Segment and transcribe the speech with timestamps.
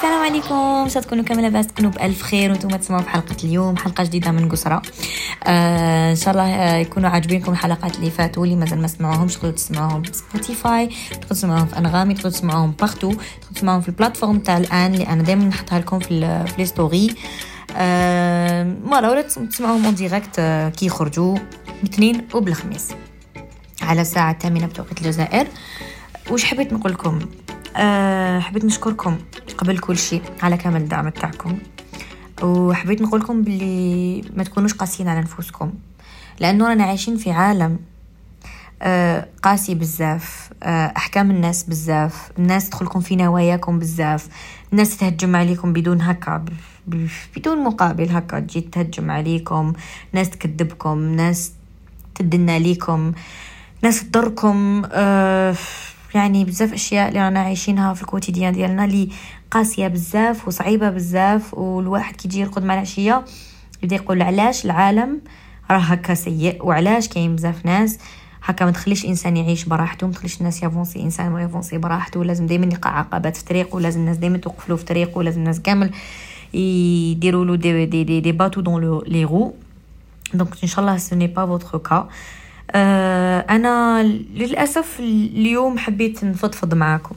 [0.00, 0.88] السلام عليكم.
[0.88, 2.50] شاء تكونوا كامل لاباس تكونوا بألف خير.
[2.50, 4.82] وأنتم تسمعوا في حلقة اليوم حلقة جديدة من قسرة
[5.44, 9.52] آه إن شاء الله آه، يكونوا عاجبينكم الحلقات اللي فاتوا اللي مازال ما سمعوهمش تقدروا
[9.52, 14.38] تسمعوهم في Spotify تقدروا تسمعوهم في أنغامي تقدروا تسمعوهم partout تقدروا تسمعوهم في ال plateforme
[14.38, 17.14] تاع الآن اللي أنا دائما نحطها لكم في les stories
[17.76, 21.38] آه ولا ولا تسمعوهم en direct آه كي يخرجوا
[21.82, 22.88] الاثنين وبالخميس
[23.82, 25.46] على الساعة الثامنة بتوقيت الجزائر.
[26.30, 27.18] وش حبيت نقول لكم؟
[27.76, 29.18] أه حبيت نشكركم
[29.58, 31.58] قبل كل شيء على كامل الدعم تاعكم
[32.42, 35.72] وحبيت نقول لكم باللي ما تكونوش قاسيين على نفوسكم
[36.40, 37.78] لأنه رانا عايشين في عالم
[38.82, 44.28] أه قاسي بزاف أه أحكام الناس بزاف الناس تدخلكم في نواياكم بزاف
[44.72, 46.44] الناس تهجم عليكم بدون هكا
[47.36, 49.72] بدون مقابل هكا تجي تهجم عليكم
[50.12, 51.52] ناس تكذبكم ناس
[52.14, 53.12] تدنا ليكم
[53.82, 55.54] ناس تضركم أه
[56.14, 59.08] يعني بزاف أشياء اللي رانا عايشينها في الكوتيديان ديالنا اللي
[59.50, 63.24] قاسية بزاف وصعيبة بزاف والواحد كي يجي يرقد مع العشية
[63.82, 65.20] يبدا يقول علاش العالم
[65.70, 67.98] راه هكا سيء وعلاش كاين بزاف ناس
[68.42, 72.46] هكا ما تخليش إنسان يعيش براحته ما تخليش الناس يافونسي إنسان ما يافونسي براحته لازم
[72.46, 75.90] دائما يلقى عقبات في طريقه لازم الناس دائما توقف له في طريقه لازم الناس كامل
[76.54, 79.54] يديروا له des des des, des bâtons dans les roues
[80.34, 82.08] donc إن شاء الله ce n'est pas votre cas
[82.70, 84.02] آه، أنا
[84.34, 87.16] للأسف اليوم حبيت نفضفض معاكم.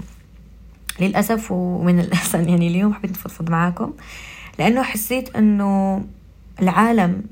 [1.00, 3.94] للأسف ومن الأحسن يعني اليوم حبيت نفضفض معاكم
[4.60, 6.04] لأنه حسيت إنه
[6.62, 7.24] العالم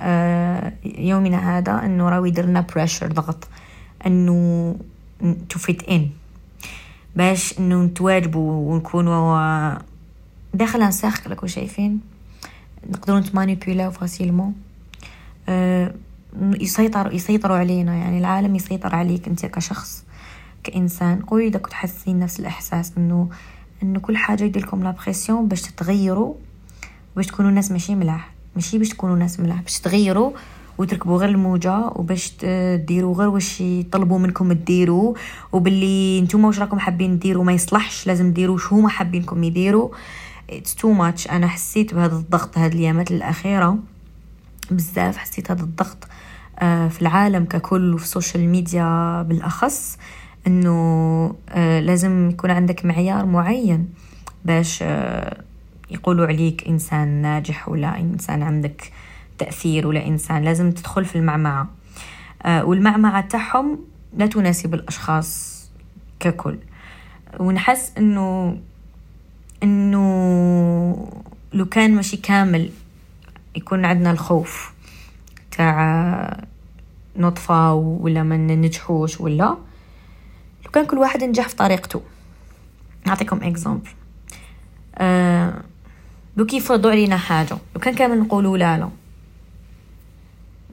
[0.00, 3.48] آه، يومنا هذا إنه راوي يديرنا pressure ضغط
[4.06, 4.76] إنه
[5.48, 6.10] to fit in
[7.16, 9.74] باش إنه نتواجبوا ونكونوا
[10.54, 12.00] داخل نساخ لكم شايفين
[12.90, 14.54] نقدروا نتمانيبيولاو facilement
[15.48, 15.94] أه
[16.40, 17.94] يسيطر يسيطروا علينا.
[17.94, 20.04] يعني العالم يسيطر عليك أنت كشخص
[20.64, 21.20] كإنسان.
[21.20, 23.28] قولي إذا كنت حاسين نفس الإحساس انه
[23.82, 26.34] إنه كل حاجة يديركم la pression باش تتغيروا
[27.16, 28.30] باش تكونوا ناس ماشي ملاح.
[28.56, 30.32] ماشي باش تكونوا ناس ملاح باش تغيروا
[30.78, 35.14] وتركبوا غير الموجة وباش تديروا غير واش يطلبوا منكم تديروا
[35.52, 39.88] وباللي نتوما واش راكم حابين ديروا ما يصلحش لازم ديروا شو هما حابينكم يديروا.
[40.50, 43.78] it's too much أنا حسيت بهذا الضغط هذه الأيامات الأخيرة
[44.70, 46.08] بزاف حسيت هذا الضغط
[46.60, 49.98] في العالم ككل وفي ال social media بالأخص
[50.46, 53.88] أنه آه، لازم يكون عندك معيار معين
[54.44, 55.42] باش آه،
[55.90, 58.92] يقولوا عليك إنسان ناجح ولا إنسان عندك
[59.38, 61.68] تأثير ولا إنسان لازم تدخل في المعمعة.
[62.46, 63.78] والمعمعة تاعهم
[64.16, 65.62] لا تناسب الأشخاص
[66.20, 66.58] ككل.
[67.40, 68.58] ونحس إنه
[69.62, 71.08] إنه
[71.52, 72.70] لو كان ماشي كامل
[73.56, 74.71] يكون عندنا الخوف.
[75.52, 76.46] تاع
[77.16, 79.56] نطفة ولا ما ننجحوش ولا
[80.64, 82.02] لو كان كل واحد نجح في طريقته.
[83.06, 83.88] نعطيكم اكزامبل
[84.98, 85.62] أه
[86.36, 87.58] لو كيف يفرضوا علينا حاجة.
[87.74, 88.88] لو كان كامل نقولوا لا لا.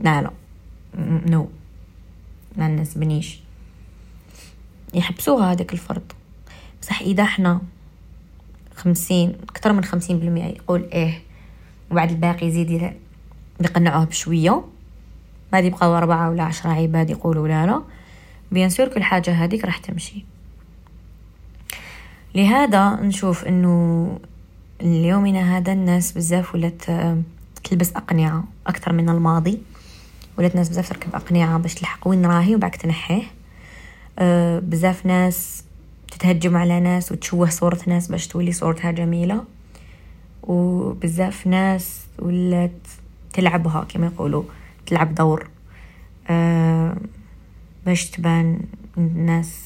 [0.01, 0.31] لا لا.
[1.25, 1.50] non
[2.57, 3.39] ما نسبنيش.
[4.94, 6.12] يحبسوها هذاك الفرض
[6.81, 7.62] بصح إذا إحنا
[8.75, 11.22] خمسين أكثر من خمسين بالمئة يقول إيه
[11.91, 12.94] وبعد الباقي يزيد
[13.61, 14.63] يقنعوه بشوية.
[15.53, 17.81] ما يبقاو أربعة ولا عشرة عباد يقولوا لا
[18.51, 20.25] bien sûr كل حاجة هذيك راح تمشي.
[22.35, 24.19] لهذا نشوف إنه
[24.81, 26.83] اليومنا هذا الناس بزاف ولات
[27.63, 29.61] تلبس أقنعة أكثر من الماضي.
[30.37, 33.23] ولات ناس بزاف تركب أقنعة باش تلحق وين راهي وبعد تنحيه.
[34.19, 35.63] أه بزاف ناس
[36.11, 39.43] تتهجم على ناس وتشوه صورة ناس باش تولي صورتها جميلة.
[40.43, 42.87] وبزاف ناس ولات
[43.34, 44.44] تلعبها كما يقولوا
[44.85, 45.50] تلعب دور.
[46.29, 46.97] آه
[47.85, 48.59] باش تبان
[48.98, 49.65] الناس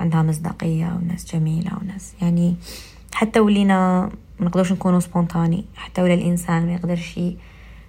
[0.00, 2.56] عندها مصداقية وناس جميلة وناس يعني
[3.14, 4.10] حتى ولينا
[4.40, 7.20] ما نقدرش نكونوا spontanés حتى ولا الإنسان ما يقدرش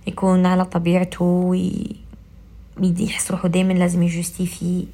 [0.07, 4.85] يكون على طبيعته ويدي يحس روحه دايما لازم ي justifier.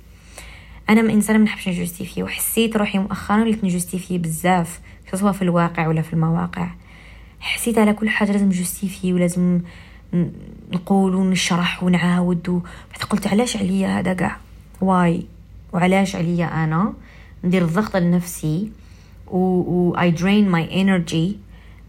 [0.90, 4.80] أنا من انسانه ما نحبش ن justifier وحسيت روحي مؤخرا وليت ن justifier بزاف
[5.14, 6.68] سواء في الواقع ولا في المواقع.
[7.42, 9.62] حسيت على كل حاجة لازم ن justifier ولازم
[10.72, 12.50] نقول ونشرح ونعاود
[12.92, 14.38] بعد قلت علاش عليا هذا قاع
[14.82, 15.26] why.
[15.74, 16.94] وعلاش عليا أنا؟
[17.44, 18.72] ندير الضغط النفسي
[19.28, 21.36] و I drain my energy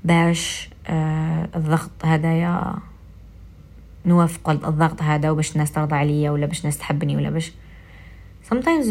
[0.05, 2.75] باش آه الضغط هذايا
[4.07, 7.53] نوافق الضغط هذا وباش الناس ترضى عليا ولا باش الناس تحبني ولا باش.
[8.51, 8.89] Sometimes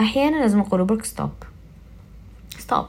[0.00, 1.30] أحيانا لازم نقول برك stop
[2.58, 2.86] stop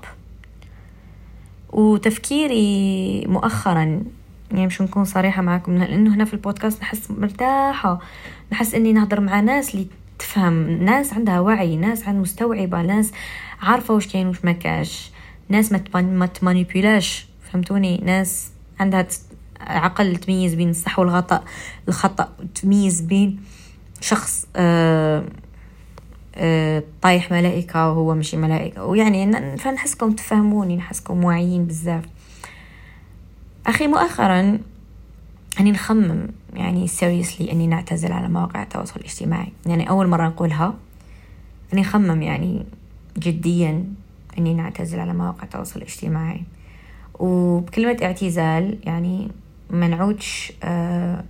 [1.70, 4.04] وتفكيري مؤخرا
[4.52, 8.00] يعني مش نكون صريحة معكم لأنه هنا في البودكاست نحس مرتاحة.
[8.52, 9.88] نحس إني نهضر مع ناس اللي
[10.20, 13.12] تفهم ناس عندها وعي ناس عندها مستوعبة ناس
[13.62, 15.12] عارفة وش كاين وش ما كاش
[15.50, 19.08] ناس ما تمانيبيولاش فهمتوني؟ ناس عندها
[19.62, 21.44] عقل تميز بين الصح والخطأ
[21.88, 23.40] الخطأ تميز بين
[24.02, 25.24] شخص آه
[27.02, 28.86] طايح ملائكة وهو مش ملائكة.
[28.86, 32.04] ويعني فنحسكم تفهموني نحسكم واعيين بزاف.
[33.68, 34.60] أخي مؤخرا
[35.60, 39.52] أني نخمم يعني seriously أني نعتزل على مواقع التواصل الاجتماعي.
[39.66, 40.74] يعني أول مرة نقولها
[41.74, 42.66] أني خمم يعني
[43.18, 43.86] جديا
[44.38, 46.44] أني نعتزل على مواقع التواصل الاجتماعي.
[47.20, 49.32] وبكلمة اعتزال يعني
[49.70, 51.24] ما نعودش آه،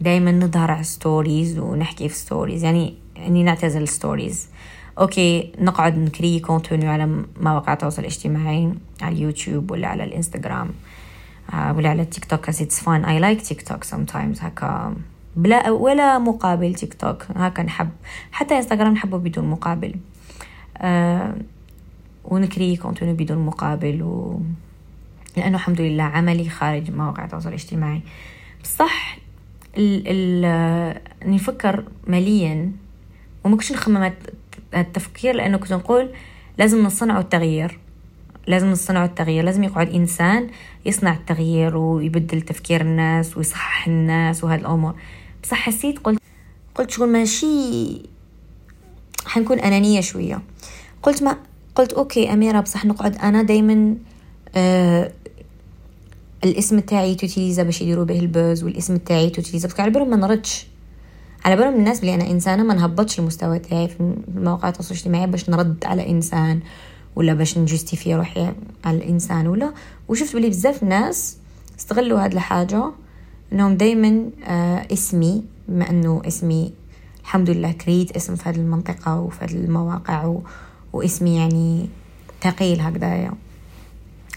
[0.00, 4.48] دايما نظهر على stories ونحكي في stories يعني اني نعتزل stories
[4.98, 8.72] okay نقعد ن créer contenu على مواقع التواصل الاجتماعي
[9.02, 10.70] على اليوتيوب ولا على الانستغرام
[11.52, 14.94] آه، ولا على التيك توك it's fun I like تيك توك sometimes هكا
[15.36, 17.90] بلا ولا مقابل تيك توك هكا نحب
[18.32, 19.94] حتى انستغرام نحبه بدون مقابل.
[20.78, 21.34] آه
[22.24, 24.40] ون créer contenu بدون مقابل و...
[25.36, 28.00] لأنه الحمد لله عملي خارج مواقع التواصل الاجتماعي.
[28.62, 29.18] بصح
[29.78, 32.72] ال ال نفكر مليا
[33.44, 34.12] وما كنتش نخمم
[34.74, 36.10] التفكير لأنه كنت نقول
[36.58, 37.78] لازم نصنع التغيير.
[38.46, 39.44] لازم نصنع التغيير.
[39.44, 40.50] لازم يقعد إنسان
[40.86, 44.94] يصنع التغيير ويبدل تفكير الناس ويصحح الناس وهذه الأمور.
[45.42, 46.20] بصح حسيت قلت
[46.74, 48.02] قلت شغل ماشي
[49.26, 50.42] حنكون أنانية شوية.
[51.02, 51.36] قلت ما
[51.74, 53.96] قلت okay أميرة بصح نقعد أنا دايما
[54.54, 55.12] آه
[56.44, 60.04] الاسم تاعي ت utilisé باش يديروا به ال buzz والاسم تاعي ت utilisé بس على
[60.04, 60.66] ما نردش.
[61.44, 65.50] على بالهم الناس بلي أنا إنسانة ما نهبطش المستوى تاعي في مواقع التواصل الاجتماعي باش
[65.50, 66.60] نرد على إنسان
[67.16, 68.52] ولا باش ن justifier روحي
[68.84, 69.72] على الإنسان ولا.
[70.08, 71.36] وشفت بلي بزاف ناس
[71.78, 72.90] استغلوا هاد الحاجة
[73.52, 76.72] إنهم دايما آه اسمي بما إنه اسمي
[77.20, 80.42] الحمد لله كريت اسم في هذه المنطقة وفي هذه المواقع و...
[80.92, 81.88] واسمي يعني
[82.42, 83.32] ثقيل هكذايا.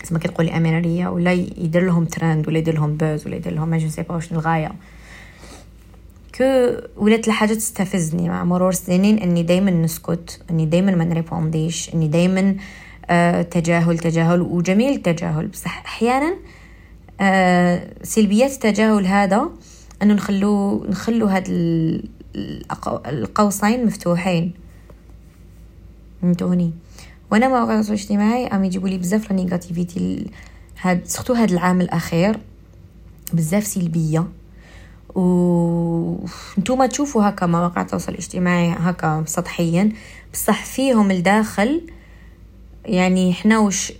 [0.03, 3.69] زي ما كتقولي أميرة ولا يدير لهم ترند ولا يدير لهم buzz ولا يدير لهم
[3.69, 4.71] mais c'est pas شنو الغايه
[6.37, 6.43] كو
[6.97, 12.55] ولات الحاجة تستفزني مع مرور السنين إني دايما نسكت إني دايما ما نريبونديش إني دايما
[13.09, 16.35] آه تجاهل تجاهل وجميل التجاهل بصح أحيانا
[17.21, 19.49] آه سلبيات التجاهل هذا
[20.01, 21.47] أنه نخلو نخلو هاد
[23.07, 24.53] القوسين مفتوحين.
[26.21, 26.73] فهمتوني؟
[27.31, 30.31] وأنا مواقع التواصل الاجتماعي عم يجيبوا لي بزاف negativity
[30.81, 32.39] هاد surtout هاد العام الأخير
[33.33, 34.27] بزاف سلبية.
[35.15, 36.25] و
[36.59, 39.91] نتوما تشوفوا هكا مواقع التواصل الاجتماعي هكا سطحيا.
[40.33, 41.81] بصح فيهم الداخل
[42.85, 43.94] يعني حنا وش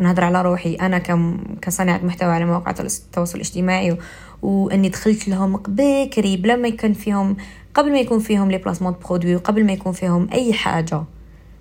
[0.00, 3.98] نهضر على روحي أنا كم كصانعة محتوى على مواقع التواصل الاجتماعي و...
[4.42, 7.36] وأني دخلت لهم بكري بلا ما يكون فيهم
[7.74, 10.96] قبل ما يكون فيهم لي بلاسمون برودوي وقبل ما يكون فيهم أي حاجة.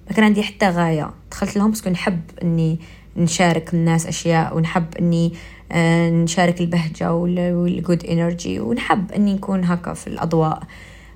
[0.08, 1.10] ما كان عندي حتى غاية.
[1.32, 2.80] دخلت لهم بس نحب أني
[3.18, 5.34] نشارك الناس أشياء ونحب أني
[5.74, 10.64] نشارك البهجة وال good energy ونحب اني نكون هكا في الأضواء.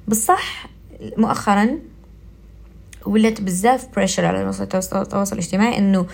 [0.07, 0.68] بصح
[1.18, 1.69] مؤخرا
[3.06, 6.06] ولات بزاف pressure على التواصل الاجتماعي إنه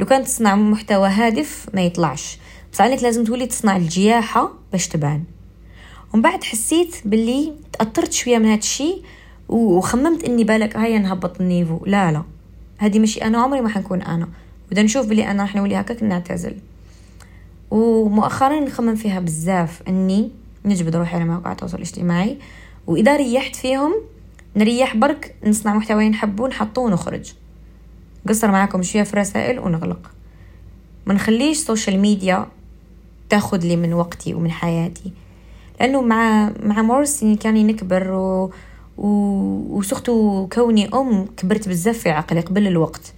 [0.00, 2.38] لو كان تصنع محتوى هادف ما يطلعش.
[2.72, 5.24] بس عليك لازم تولي تصنع الجياحة باش تبان.
[6.14, 9.02] ومن بعد حسيت باللي تأثرت شوية من هاد الشي
[9.48, 11.80] وخممت إني بالك هيا نهبط ال niveau.
[11.86, 12.22] لا لا.
[12.78, 14.28] هذه ماشي أنا عمري ما حنكون أنا.
[14.72, 16.56] ودا نشوف بلي أنا راح نولي هكاك نعتزل.
[17.72, 20.30] ومؤخرا نخمم فيها بزاف أني
[20.64, 22.38] نجبد روحي على مواقع التواصل الاجتماعي
[22.86, 23.92] وإذا ريحت فيهم
[24.56, 27.32] نريح برك نصنع محتوى نحبه نحطه ونخرج.
[28.28, 30.10] قصر معاكم شوية في الرسائل ونغلق.
[31.06, 32.46] ما نخليش social media
[33.28, 35.12] تاخذ لي من وقتي ومن حياتي.
[35.80, 38.52] لأنه مع مع مرور السنين كان نكبر و...
[38.98, 39.08] و...
[39.78, 43.12] وسختو كوني أم كبرت بزاف في عقلي قبل الوقت.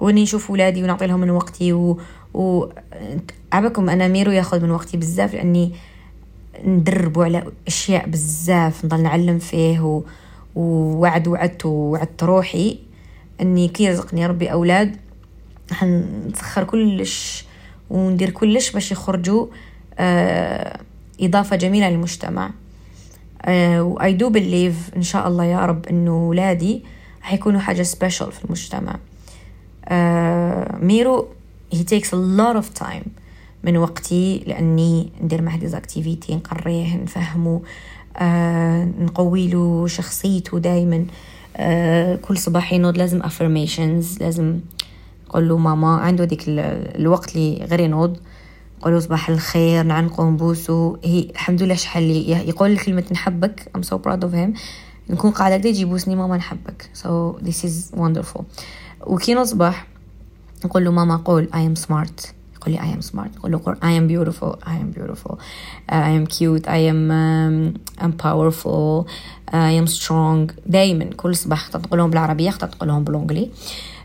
[0.00, 2.00] وأني نشوف ولادي ونعطي لهم من وقتي و,
[2.34, 2.66] و...
[3.52, 5.72] عبكم أنا ميرو يأخذ من وقتي بزاف لأني
[6.64, 10.02] ندربو على أشياء بزاف نضل نعلم فيه و...
[10.54, 12.78] ووعد وعدت ووعدت روحي
[13.40, 14.96] أني كي يرزقني ربي أولاد
[15.70, 17.44] حنسخر كلش
[17.90, 19.46] وندير كلش باش يخرجوا
[19.98, 20.80] آه
[21.20, 22.50] إضافة جميلة للمجتمع.
[23.78, 26.84] و I do believe إن شاء الله يا رب انه ولادي
[27.20, 28.98] حيكونوا حاجة special في المجتمع.
[29.84, 31.28] آه ميرو
[31.74, 33.21] he takes a lot of time.
[33.64, 37.62] من وقتي لأني ندير معه des activités نقريه نفهمه
[38.16, 41.06] آه نقوي له شخصيته دايما.
[41.56, 44.60] آه كل صباح ينوض لازم affirmations لازم
[45.28, 48.16] نقول له ماما عنده ديك الوقت اللي غير ينوض.
[48.78, 53.70] نقول صباح الخير نعنقو نبوسو هي الحمد لله شحال يقول كلمة نحبك.
[53.78, 54.58] I'm so proud of him.
[55.10, 56.90] نكون قاعدة كده يجي يبوسني ماما نحبك.
[56.94, 58.42] So this is wonderful.
[59.06, 59.86] وكي نصبح
[60.64, 62.32] نقول له ماما قول I am smart.
[62.68, 63.36] يقول لي I am smart.
[63.36, 64.56] نقول له I am beautiful.
[64.66, 65.32] I am beautiful.
[65.32, 66.68] Uh, I am cute.
[66.68, 69.06] I am um, I'm powerful.
[69.52, 70.52] Uh, I am strong.
[70.66, 73.50] دايما كل صباح تقولهم بالعربية اختار تقولهم بالانجلي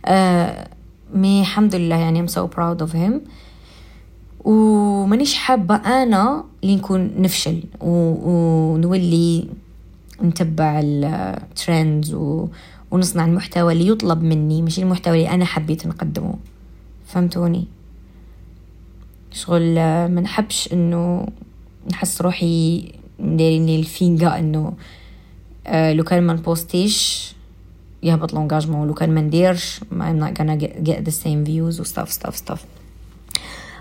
[0.08, 0.68] uh,
[1.14, 3.14] مي الحمد لله يعني I'm so proud of him.
[4.46, 9.50] ومانيش حابة أنا اللي نكون نفشل ونولي
[10.24, 12.18] نتبع الترندز
[12.92, 16.36] ونصنع المحتوى اللي يطلب مني مش المحتوى اللي أنا حبيت نقدمه.
[17.08, 17.68] فهمتوني؟
[19.32, 19.76] شغل
[20.08, 21.28] ما نحبش إنه
[21.92, 24.74] نحس روحي دايرين لي الفينقا إنه
[25.68, 27.28] آه لو كان ما نبوستيش
[28.04, 31.84] يهبط l'engagement لو كان ما نديرش I'm not gonna get, get the same views و
[31.84, 32.60] stuff stuff stuff.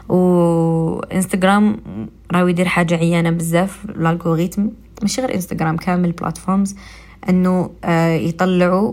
[0.08, 1.80] و انستغرام
[2.32, 4.70] راهو يدير حاجة عيانة بزاف ال algorithme.
[5.02, 6.76] ماشي غير انستغرام كامل platforms
[7.28, 8.92] إنه آه يطلعوا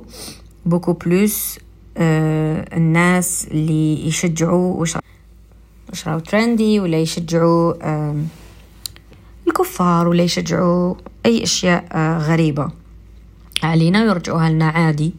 [0.65, 1.59] beaucoup plus
[1.97, 4.81] آه الناس اللي يشجعوا
[5.93, 7.73] وش راهو trendy ولا يشجعوا
[9.47, 10.95] الكفار ولا يشجعوا
[11.25, 12.71] أي أشياء آه، غريبة.
[13.63, 15.13] علينا ويرجعوها لنا عادي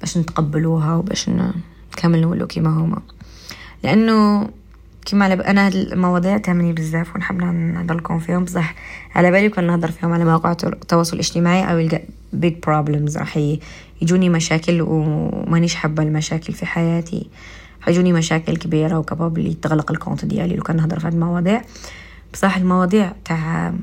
[0.00, 3.02] باش نتقبلوها وباش نكمل نولو كيما هما.
[3.84, 4.48] لأنه
[5.04, 8.44] كيما على أنا هاد المواضيع تهمني بزاف ونحب نهضر لكم فيهم.
[8.44, 8.74] بصح
[9.14, 13.38] على بالي كون نهضر فيهم على مواقع التواصل الاجتماعي I will get big problems راح
[14.02, 17.26] يجوني مشاكل ومانيش حابة المشاكل في حياتي.
[17.80, 20.56] حيجوني مشاكل كبيرة و capable يتغلق ال compte ديالي.
[20.56, 21.62] لو كان نهضر في هاد المواضيع
[22.32, 23.74] بصح المواضيع تاع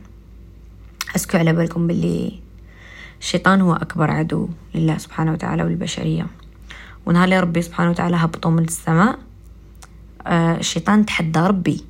[1.15, 2.39] أسكو على بالكم باللي
[3.19, 6.27] الشيطان هو أكبر عدو لله سبحانه وتعالى والبشرية
[7.05, 9.19] ونهار اللي ربي سبحانه وتعالى هبطوا من السماء
[10.27, 11.85] آه الشيطان تحدى ربي.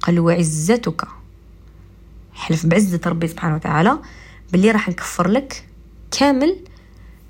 [0.00, 1.08] قال وعزتك.
[2.34, 3.98] حلف بعزة ربي سبحانه وتعالى
[4.52, 5.64] باللي راح نكفر لك
[6.10, 6.56] كامل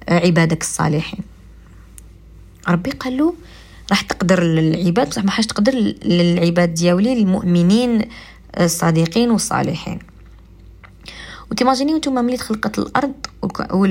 [0.09, 1.21] آه عبادك الصالحين.
[2.69, 3.35] ربي قال له
[3.91, 5.73] راح تقدر للعباد بصح ما حاش تقدر
[6.05, 8.09] للعباد دياولي المؤمنين
[8.61, 9.99] الصادقين والصالحين.
[11.51, 13.13] وتيماجينيو نتوما ملي تخلقت الأرض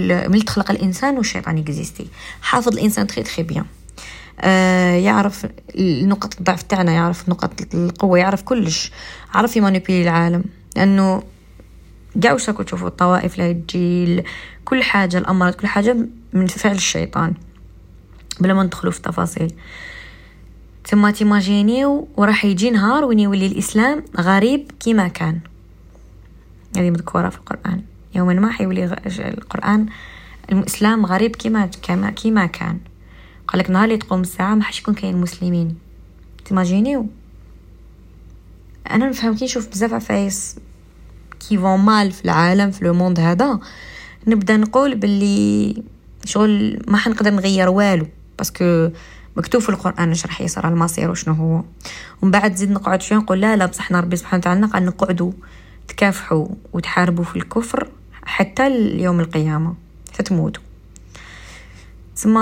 [0.03, 2.07] ملي تخلق الإنسان والشيطان existait
[2.41, 3.65] حافظ الإنسان très très bien
[4.39, 5.45] آه يعرف
[5.79, 8.91] نقط الضعف تاعنا يعرف نقط القوة يعرف كلش.
[9.33, 10.43] عرف يمانيبيلي العالم.
[10.75, 11.23] لأنه
[12.23, 14.23] قاع وش راكو تشوفوا الطوائف تجي
[14.65, 15.97] كل حاجة الأمراض كل حاجة
[16.33, 17.33] من فعل الشيطان.
[18.39, 19.53] بلا ما ندخلو في التفاصيل.
[20.85, 25.39] ثم تيماجينيو وراح يجي نهار وين يولي الإسلام غريب كيما كان.
[26.77, 27.81] هذه مذكورة في القرآن.
[28.15, 29.85] يوما ما حيولي القرآن
[30.51, 32.79] الإسلام غريب كيما كما كيما كان.
[33.47, 35.77] قال لك نهار اللي تقوم الساعة ما حش يكون كاين مسلمين
[36.45, 37.07] تيماجينيو؟
[38.91, 40.55] أنا نفهم كي نشوف بزاف عفايس
[41.39, 43.59] qui font mal في العالم في le monde هذا.
[44.27, 45.83] نبدأ نقول باللي
[46.25, 48.07] شغل ما حنقدر نغير والو.
[48.37, 48.89] parce que
[49.37, 51.63] مكتوب في القرآن اش راح يصير المصير وشنو هو.
[52.21, 55.31] ومن بعد زيد نقعد شوية نقول لا لا بصح ربي سبحانه وتعالى قال نقعدوا
[55.87, 57.87] تكافحوا وتحاربوا في الكفر
[58.23, 59.75] حتى اليوم القيامة.
[60.13, 60.63] حتى تموتوا
[62.15, 62.39] ثم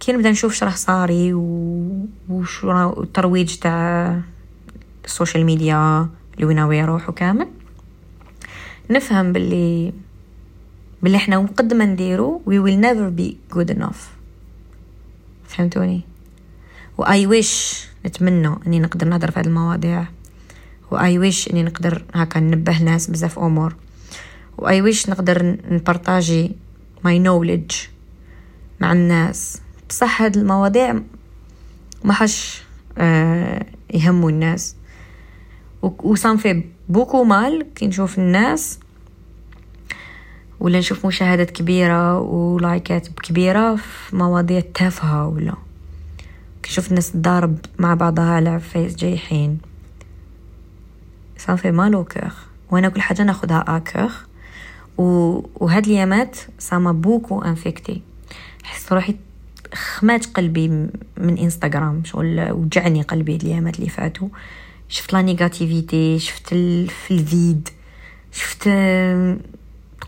[0.00, 2.06] كي نبدأ نشوف شرح صاري و...
[2.28, 4.20] وشو الترويج تاع
[5.04, 7.48] ال social media اللي وين يروحوا كامل.
[8.90, 9.92] نفهم باللي
[11.02, 14.17] باللي إحنا قد ما نديرو we will never be good enough.
[15.48, 16.02] فهمتوني؟
[16.98, 20.04] و I wish نتمنى إني نقدر نهضر في هذه المواضيع.
[20.90, 23.74] و I wish إني نقدر هكا ننبه ناس بزاف أمور.
[24.58, 26.52] و I wish نقدر نبارطاجي
[27.04, 27.72] my knowledge
[28.80, 29.60] مع الناس.
[29.88, 31.00] بصح هاد المواضيع
[32.04, 32.62] ما حش
[32.98, 34.76] آه يهموا الناس.
[35.82, 38.78] و ça me fait beaucoup mal كي نشوف الناس
[40.60, 45.54] ولا نشوف مشاهدات كبيرة ولايكات كبيرة في مواضيع تافهة ولا.
[46.64, 49.58] كنشوف الناس تضارب مع بعضها على فيس جايحين.
[51.38, 52.32] ça fait mal au cœur
[52.70, 54.12] وأنا كل حاجة ناخدها à cœur
[54.98, 55.02] و...
[55.54, 58.02] وهاد اليامات ça m'a beaucoup affectée
[58.62, 59.16] حس روحي
[59.74, 60.68] خمات قلبي
[61.16, 64.28] من انستغرام شغل وجعني قلبي اليامات اللي فاتوا.
[64.88, 66.88] شفت la négativité شفت ال...
[66.88, 67.68] في ال feed.
[68.32, 68.68] شفت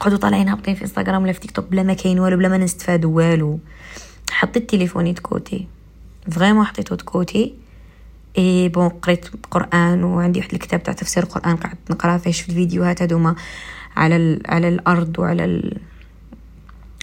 [0.00, 2.58] تقعدوا طالعين هابطين في انستغرام ولا في تيك توك بلا ما كاين والو بلا ما
[2.58, 3.58] نستفادوا والو.
[4.30, 5.66] حطيت تليفوني de côté
[6.30, 7.54] vraiment حطيته de côté et
[8.38, 13.34] bon قريت قرآن وعندي واحد الكتاب تاع تفسير القرآن قعدت نقرأ فيه شفت الفيديوهات هذوما
[13.96, 15.78] على على الأرض وعلى ال...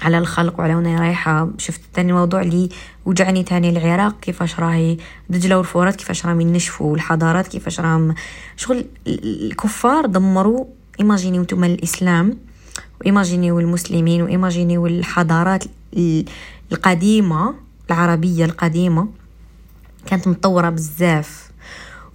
[0.01, 1.49] على الخلق وعلى وين رايحة.
[1.57, 2.69] شفت تاني الموضوع اللي
[3.05, 4.97] وجعني تاني العراق كيفاش راهي
[5.29, 8.15] دجلة والفرات كيفاش راهم ينشفوا والحضارات كيفاش راهم
[8.55, 10.65] شغل الكفار دمروا
[10.99, 12.46] imaginez وأنتم الإسلام.
[13.01, 15.63] وايماجينيو المسلمين وايماجينيو الحضارات
[16.71, 17.55] القديمة
[17.89, 19.07] العربية القديمة
[20.05, 21.51] كانت متطورة بزاف.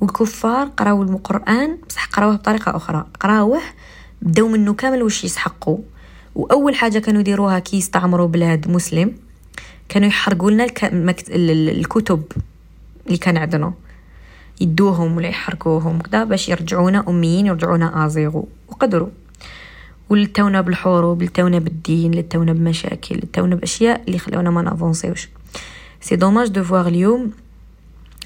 [0.01, 3.07] والكفار قراو القرآن بصح قراوه بطريقة أخرى.
[3.21, 3.61] قراوه
[4.23, 5.79] بداو منه كامل وش يسحقوا
[6.35, 9.17] وأول حاجة كانوا يديروها كي يستعمروا بلاد مسلم
[9.89, 10.67] كانوا يحرقوا لنا
[11.31, 12.23] الكتب
[13.07, 13.73] اللي كان عندنا.
[14.61, 18.49] يدوهم ولا يحرقوهم كذا باش يرجعونا أميين يرجعونا أزيغو.
[18.69, 19.09] وقدروا
[20.13, 25.29] ولتونا بالحروب لتونا بالدين لتونا بمشاكل لتونا بأشياء اللي خلونا ما نأفونسيوش.
[26.01, 27.33] c'est dommage de voir اليوم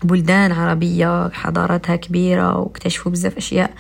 [0.03, 3.75] بلدان عربية حضاراتها كبيرة واكتشفوا بزاف أشياء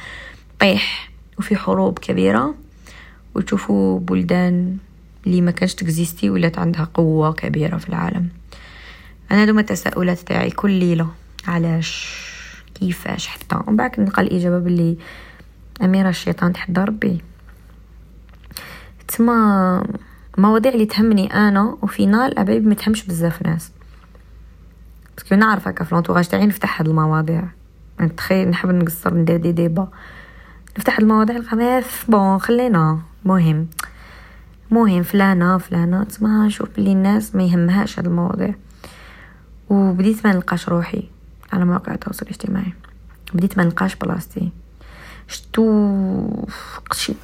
[0.60, 2.54] طيح وفي حروب كبيرة.
[3.34, 4.76] وتشوفوا بلدان
[5.26, 8.28] اللي ما كانش تكزيستي ولات عندها قوة كبيرة في العالم.
[9.30, 11.08] أنا هذوما التساؤلات تاعي كل ليلة
[11.46, 12.20] علاش
[12.74, 14.96] كيفاش حتى ومن بعد نلقى الإجابة باللي
[15.82, 17.20] أميرة الشيطان تحدى ربي.
[19.08, 19.86] تما
[20.38, 23.70] المواضيع اللي تهمني أنا au final eh ben ما تهمش بزاف ناس.
[25.16, 27.44] parce que نعرف هكا في l'entourage تاعي نفتح هاد المواضيع.
[28.00, 29.88] نتخيل نحب نقصر ندير دي ديبا.
[30.78, 32.98] نفتح المواضيع الخماس bon خلينا.
[33.24, 33.66] مهم.
[34.70, 35.02] مهم.
[35.02, 38.54] فلانة فلانة تسمى نشوف بلي الناس ما يهمهاش هاد المواضيع.
[39.68, 41.08] وبديت ما نلقاش روحي
[41.52, 42.72] على مواقع التواصل الاجتماعي.
[43.34, 44.52] بديت ما نلقاش بلاصتي.
[45.28, 45.62] شتو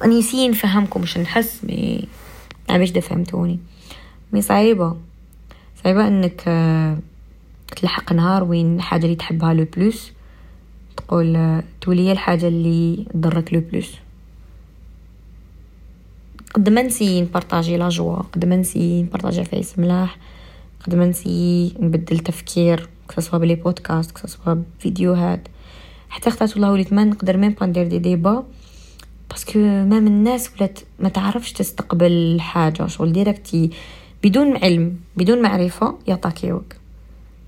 [0.05, 2.07] نسي نفهمكم مش نحس مي
[2.69, 3.59] عباش دا فهمتوني
[4.33, 4.97] مي صعيبة.
[5.83, 6.97] صعيبة إنك آه،
[7.75, 10.11] تلحق نهار وين الحاجة اللي تحبها لو بلوس
[10.97, 13.91] تقول آه، تولي الحاجة اللي ضرك لو بلوس.
[16.53, 20.17] قد ما نسي نبارطاجي لا جوا قد ما نسي نبارطاجي عفايس ملاح
[20.87, 25.47] قد ما نسي نبدل تفكير كسوا بلي بودكاست كسوا فيديوهات
[26.13, 28.43] حتى اختارت والله وليت ما نقدر même pas ندير des débats.
[29.29, 33.69] parce que ما من الناس ولات ما تعرفش تستقبل حاجة شغل directement
[34.23, 36.75] بدون علم بدون معرفة يعطاكيوك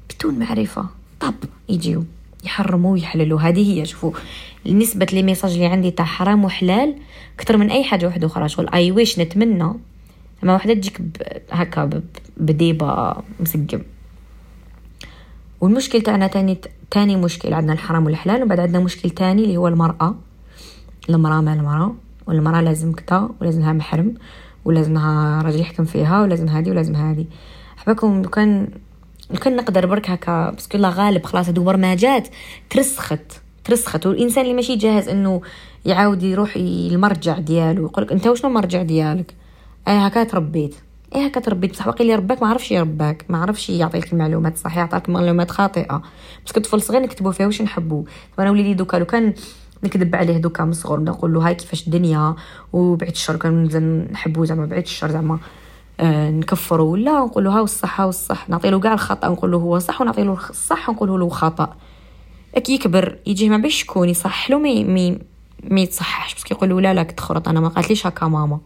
[0.10, 0.86] بدون معرفة.
[1.20, 1.34] طب
[1.70, 2.04] يجيو
[2.44, 4.12] يحرموا ويحللوا هذه هي شوفوا.
[4.66, 6.96] نسبة لي message اللي عندي تاع حرام وحلال
[7.38, 8.50] كتر من أي حاجة واحدة أخرى.
[8.50, 9.74] شغل اي ويش نتمنى.
[10.44, 11.02] لما وحدة تجيك
[11.52, 12.02] هكا
[12.38, 13.82] ب débat مسقم.
[15.62, 16.58] والمشكل تاعنا تاني
[16.92, 20.16] تاني مشكل عندنا الحرام والحلال وبعد عندنا مشكل تاني اللي هو المرأة.
[21.10, 21.96] المرأة مع المرأة
[22.28, 24.14] والمرأة لازم كتا ولازمها محرم
[24.66, 27.28] ولازمها راجل يحكم فيها ولازم هادي ولازم هادي
[27.78, 28.68] حباكم لو كان
[29.30, 32.28] لو كان نقدر برك هكا parce que الله غالب خلاص هادو برمجات
[32.70, 34.06] ترسخت ترسخت.
[34.06, 35.42] والإنسان اللي ماشي جاهز إنه
[35.86, 39.34] يعاود يروح المرجع ديالو يقولك أنت وشنو المرجع ديالك؟
[39.88, 40.76] اي هكا تربيت.
[41.16, 44.80] اي هكا تربيت بصح؟ باقي اللي رباك ما عرفش يرباك ما عرفش يعطيك المعلومات الصحيحة
[44.80, 46.02] يعطيك معلومات خاطئة.
[46.42, 48.06] parce que الطفل صغير نكتبوا فيه واش نحبو.
[48.40, 49.34] أنا وليدي دوكا لو كان
[49.84, 52.36] نكذب عليه دوكا من الصغر نقول له هاي كيفاش الدنيا
[52.74, 55.40] وبعد الشر كان نحبو زعما بعد الشر زعما
[56.00, 58.50] آه نكفرو ولا نقول له ها الصح ها الصح.
[58.50, 61.76] نعطي له كاع الخطأ نقول له هو صح ونعطي له الصح ونقول له خطا
[62.64, 65.20] كي يكبر يجي ما باش شكون يصح له مي مي
[65.64, 66.36] ما يتصححش.
[66.36, 68.60] بس كيقول لا لا كتخرط أنا ما قالتليش هكا ماما.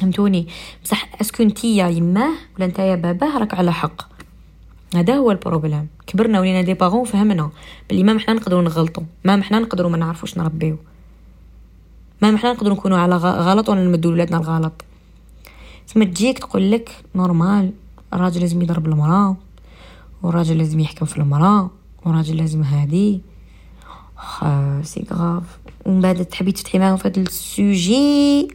[0.00, 0.46] فهمتوني؟
[0.84, 4.02] بصح est-ce que نتيا يماه ولا نتايا باباه راك على حق.
[4.94, 5.88] هذا هو ال problème.
[6.06, 7.50] كبرنا ولينا des parents فهمنا.
[7.90, 10.78] بلي ما محنا نقدروا نغلطوا ما محنا نقدروا ما نعرفوش نربيو.
[12.22, 14.84] ما محنا نقدروا نكونوا على غلط ولا نمدوا ولادنا الغلط.
[15.94, 17.72] تما تجيك تقول لك normal.
[18.12, 19.36] الراجل لازم يضرب المرأة.
[20.22, 21.70] والراجل لازم يحكم في المرأة.
[22.04, 23.20] والراجل لازم هادي.
[24.82, 25.58] c'est grave.
[25.86, 28.48] ومن بعد تحبي تفتحي معاهم في هذا السوجي.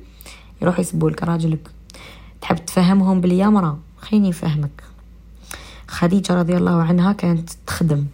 [0.62, 1.72] يروح يسبولك راجلك
[2.42, 4.84] تحب تفهمهم بلي مرا خليني نفهمك
[5.88, 8.06] خديجة رضي الله عنها كانت تخدم.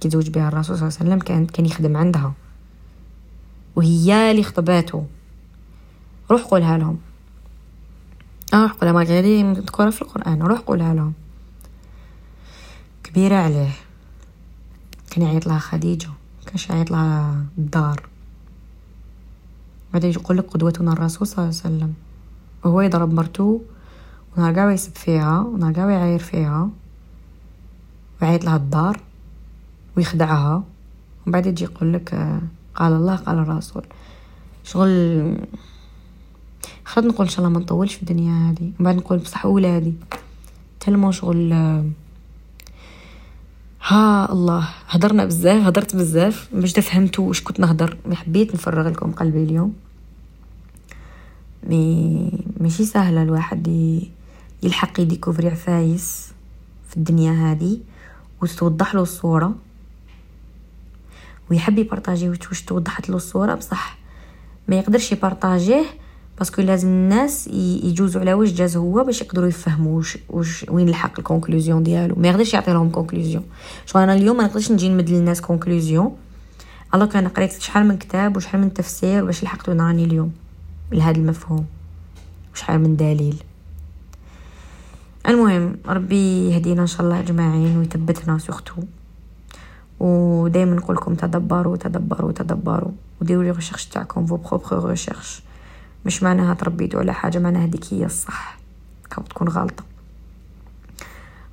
[0.00, 2.32] كي زوج بها الرسول صلى الله عليه وسلم كان كان يخدم عندها.
[3.76, 5.06] وهي اللي خطباته
[6.30, 6.98] روح قولها لهم.
[8.54, 8.92] آه روح قولها.
[8.92, 10.42] ما غيري مذكورة في القرآن.
[10.42, 11.12] روح قولها لهم.
[13.04, 13.70] كبيرة عليه.
[15.10, 16.10] كان يعيط لها خديجة.
[16.46, 18.08] كانش يعيط لها الدار.
[19.92, 21.94] بعدين يقول لك قدوتنا الرسول صلى الله عليه وسلم.
[22.64, 23.60] وهو يضرب مرتو
[24.36, 26.70] ونهار قاع يسب فيها ونهار قاع يعاير فيها
[28.22, 29.00] ويعيط لها الدار
[29.96, 30.54] ويخدعها.
[31.26, 32.14] ومن بعد يجي يقول لك
[32.74, 33.84] قال الله قال الرسول.
[34.64, 35.36] شغل
[36.84, 38.62] خلط نقول إن شاء الله ما نطولش في الدنيا هذه.
[38.62, 39.94] ومن بعد نقول بصح ولادي
[40.80, 41.52] تلمو شغل
[43.82, 47.96] ها الله هضرنا بزاف هضرت بزاف باش تفهمتوا واش كنت نهضر.
[48.12, 49.74] حبيت نفرغ لكم قلبي اليوم.
[51.62, 53.66] مي ماشي سهله الواحد
[54.62, 56.32] يلحق يديكوفري عفايس
[56.88, 57.78] في الدنيا هذه
[58.42, 59.54] وتوضح له الصورة.
[61.50, 63.98] ويحب يبارطاجي واش توضحت له الصورة بصح
[64.68, 65.84] ما يقدرش يبارطاجيه
[66.38, 67.46] parce que لازم الناس
[67.84, 72.14] يجوزوا على واش جاز هو باش يقدروا يفهموا واش, وين لحق ال conclusion ديالو.
[72.18, 73.44] ما يقدرش يعطي لهم conclusion
[73.86, 76.16] شغل أنا اليوم ما نقدرش نجي نمد للناس conclusion
[76.94, 80.32] الله كان قريت شحال من كتاب وشحال من تفسير باش لحقت وين راني اليوم.
[80.92, 81.66] لهذا المفهوم.
[82.54, 83.42] وشحال من دليل.
[85.28, 88.82] المهم ربي يهدينا إن شاء الله أجمعين ويثبتنا surtout
[90.00, 92.90] ودائما نقول لكم تدبروا تدبروا تدبروا.
[93.20, 95.42] وديروا لي recherches تاعكم vos propres recherches
[96.06, 98.58] مش معناها تربيتوا على حاجة معناها هذيك هي الصح.
[99.10, 99.84] كاو تكون غلطة.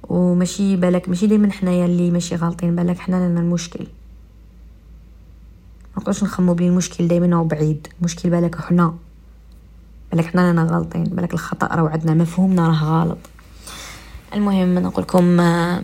[0.04, 3.88] وماشي بالك ماشي دائما حنايا؟ اللي ماشي غالطين بالك حنا لنا المشكل.
[5.96, 7.88] ما نقدرش نخمو بلي المشكل دائما هو بعيد.
[8.00, 8.96] المشكل بالك حنا.
[10.12, 13.18] بالك حنا لنا غالطين بالك الخطأ راه عندنا مفهومنا راه غلط.
[14.34, 15.84] المهم نقول لكم آه،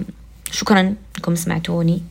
[0.52, 2.02] شكرا انكم سمعتوني.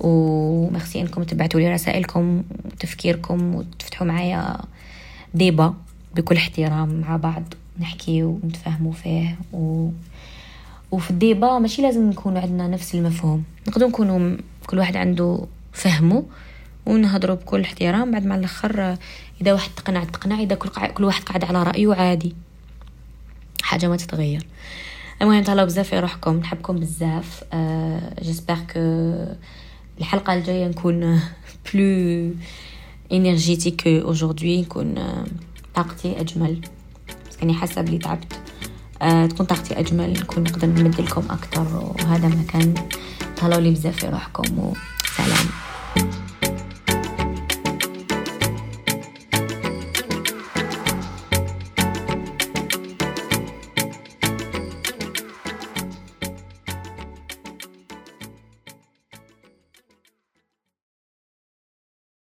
[0.00, 4.56] وميرسي أنكم تبعتوا لي رسائلكم وتفكيركم وتفتحوا معايا
[5.34, 5.74] ديبا
[6.16, 7.42] بكل احترام مع بعض
[7.80, 9.90] نحكي ونتفاهموا فيه و...
[10.90, 13.44] وفي الديبا ماشي لازم نكون عندنا نفس المفهوم.
[13.68, 14.36] نقدر نكونوا
[14.66, 15.38] كل واحد عنده
[15.72, 16.24] فهمه
[16.86, 18.96] ونهضروا بكل احترام بعد مع الأخر
[19.40, 22.34] إذا واحد تقنع تقنع إذا كل, كل واحد قاعد على رأيه عادي.
[23.62, 24.46] حاجة ما تتغير.
[25.22, 26.36] المهم تهلاو بزاف في روحكم.
[26.36, 27.44] نحبكم بزاف.
[27.52, 29.24] أه j'espère que
[29.98, 31.20] الحلقة الجاية نكون
[31.74, 32.34] plus
[33.12, 34.94] énergétique aujourd'hui نكون
[35.74, 36.60] طاقتي أجمل.
[37.40, 38.32] يعني حاسه بلي تعبت.
[39.02, 42.74] أه تكون طاقتي أجمل نكون نقدر نمد لكم أكثر وهذا ما كان
[43.36, 45.46] تهلاو لي بزاف في روحكم وسلام.